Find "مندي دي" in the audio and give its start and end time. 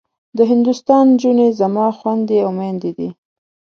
2.57-3.09